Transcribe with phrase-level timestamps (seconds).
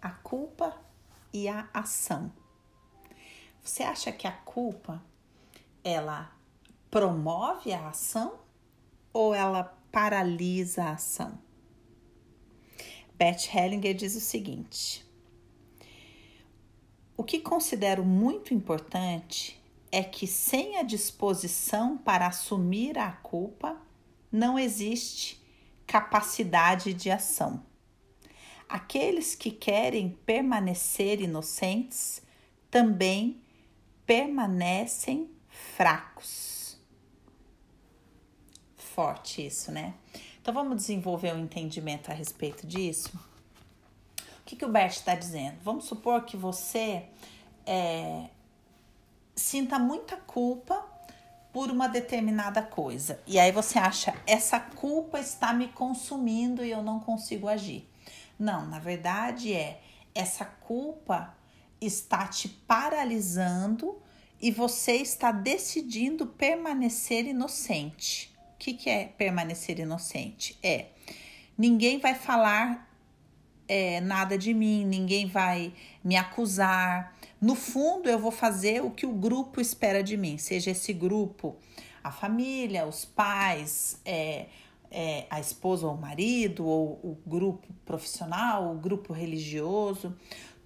[0.00, 0.76] a culpa
[1.32, 2.32] e a ação.
[3.62, 5.02] Você acha que a culpa
[5.84, 6.32] ela
[6.90, 8.38] promove a ação
[9.12, 11.38] ou ela paralisa a ação?
[13.14, 15.04] Beth Hellinger diz o seguinte:
[17.16, 19.60] O que considero muito importante
[19.90, 23.76] é que sem a disposição para assumir a culpa,
[24.30, 25.42] não existe
[25.86, 27.64] capacidade de ação.
[28.68, 32.22] Aqueles que querem permanecer inocentes
[32.70, 33.40] também
[34.04, 36.78] permanecem fracos.
[38.76, 39.94] Forte isso, né?
[40.40, 43.10] Então vamos desenvolver um entendimento a respeito disso.
[44.40, 45.58] O que, que o Bert está dizendo?
[45.62, 47.04] Vamos supor que você
[47.66, 48.28] é,
[49.36, 50.84] sinta muita culpa
[51.52, 53.20] por uma determinada coisa.
[53.26, 57.88] E aí você acha, essa culpa está me consumindo e eu não consigo agir.
[58.38, 59.80] Não, na verdade é
[60.14, 61.34] essa culpa
[61.80, 64.00] está te paralisando
[64.40, 68.32] e você está decidindo permanecer inocente.
[68.54, 70.58] O que, que é permanecer inocente?
[70.62, 70.86] É
[71.56, 72.88] ninguém vai falar
[73.66, 79.06] é, nada de mim, ninguém vai me acusar, no fundo, eu vou fazer o que
[79.06, 81.56] o grupo espera de mim, seja esse grupo
[82.02, 84.46] a família, os pais, é,
[84.90, 90.16] é, a esposa ou o marido, ou o grupo profissional, o grupo religioso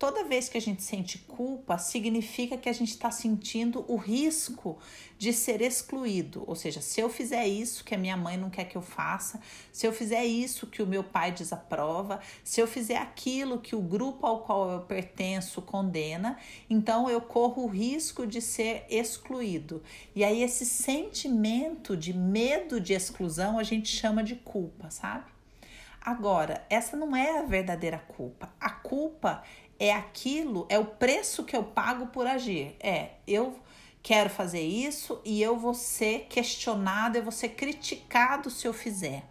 [0.02, 4.76] toda vez que a gente sente culpa, significa que a gente está sentindo o risco
[5.16, 6.42] de ser excluído.
[6.44, 9.40] Ou seja, se eu fizer isso que a minha mãe não quer que eu faça,
[9.70, 13.80] se eu fizer isso que o meu pai desaprova, se eu fizer aquilo que o
[13.80, 16.36] grupo ao qual eu pertenço condena,
[16.68, 19.84] então eu corro o risco de ser excluído.
[20.16, 25.30] E aí, esse sentimento de medo de exclusão a gente chama de culpa, sabe?
[26.04, 28.52] Agora, essa não é a verdadeira culpa.
[28.60, 29.44] A culpa
[29.82, 32.76] é aquilo, é o preço que eu pago por agir.
[32.78, 33.58] É, eu
[34.00, 39.24] quero fazer isso e eu vou ser questionado, eu vou ser criticado se eu fizer.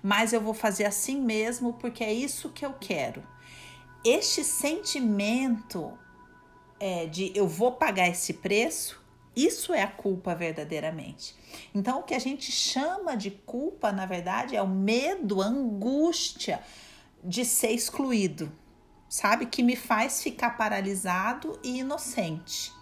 [0.00, 3.26] Mas eu vou fazer assim mesmo porque é isso que eu quero.
[4.04, 5.98] Este sentimento
[6.78, 9.02] é, de eu vou pagar esse preço,
[9.34, 11.34] isso é a culpa verdadeiramente.
[11.74, 16.60] Então, o que a gente chama de culpa, na verdade, é o medo, a angústia
[17.24, 18.52] de ser excluído
[19.08, 19.46] sabe?
[19.46, 22.72] Que me faz ficar paralisado e inocente.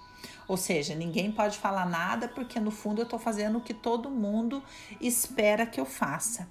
[0.48, 4.10] Ou seja, ninguém pode falar nada porque no fundo eu estou fazendo o que todo
[4.10, 4.62] mundo
[5.00, 6.48] espera que eu faça.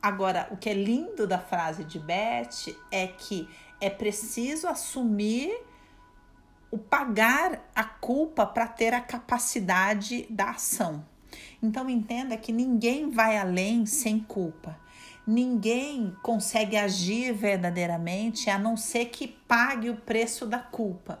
[0.00, 3.48] Agora, o que é lindo da frase de Beth é que
[3.80, 5.52] é preciso assumir
[6.70, 11.04] o pagar a culpa para ter a capacidade da ação.
[11.62, 14.78] Então entenda que ninguém vai além sem culpa.
[15.26, 21.20] Ninguém consegue agir verdadeiramente a não ser que pague o preço da culpa,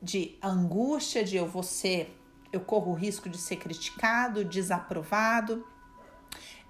[0.00, 2.18] de angústia de eu vou ser,
[2.52, 5.66] eu corro o risco de ser criticado, desaprovado,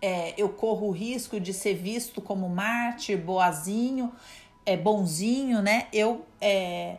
[0.03, 4.13] é, eu corro o risco de ser visto como mártir, boazinho,
[4.65, 5.87] é, bonzinho, né?
[5.93, 6.97] Eu é,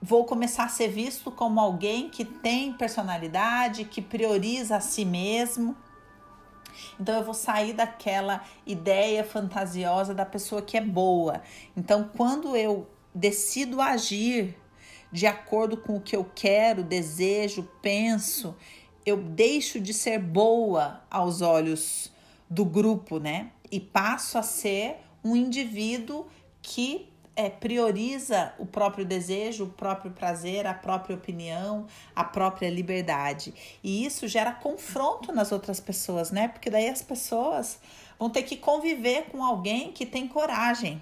[0.00, 5.76] vou começar a ser visto como alguém que tem personalidade, que prioriza a si mesmo.
[7.00, 11.42] Então eu vou sair daquela ideia fantasiosa da pessoa que é boa.
[11.76, 14.56] Então quando eu decido agir
[15.10, 18.54] de acordo com o que eu quero, desejo, penso,
[19.04, 22.12] eu deixo de ser boa aos olhos
[22.50, 23.50] do grupo, né?
[23.70, 26.26] E passo a ser um indivíduo
[26.60, 33.52] que é, prioriza o próprio desejo, o próprio prazer, a própria opinião, a própria liberdade.
[33.84, 36.48] E isso gera confronto nas outras pessoas, né?
[36.48, 37.78] Porque daí as pessoas
[38.18, 41.00] vão ter que conviver com alguém que tem coragem.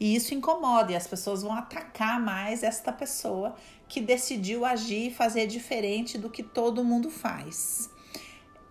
[0.00, 3.54] E isso incomoda, e as pessoas vão atacar mais esta pessoa
[3.86, 7.90] que decidiu agir e fazer diferente do que todo mundo faz.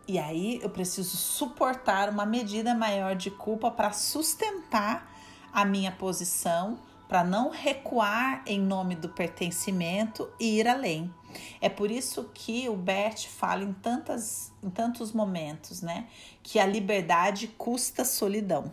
[0.08, 5.12] E aí eu preciso suportar uma medida maior de culpa para sustentar
[5.54, 11.14] a minha posição para não recuar em nome do pertencimento e ir além.
[11.62, 16.08] É por isso que o Bert fala em, tantas, em tantos momentos, né?
[16.42, 18.72] Que a liberdade custa solidão.